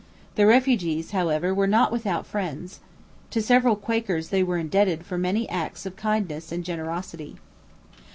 The 0.33 0.47
refugees, 0.47 1.11
however, 1.11 1.53
were 1.53 1.67
not 1.67 1.91
without 1.91 2.25
friends. 2.25 2.79
To 3.29 3.39
several 3.39 3.75
Quakers 3.75 4.29
they 4.29 4.41
were 4.41 4.57
indebted 4.57 5.05
for 5.05 5.15
many 5.19 5.47
acts 5.47 5.85
of 5.85 5.95
kindness 5.95 6.51
and 6.51 6.63
generosity. 6.63 7.35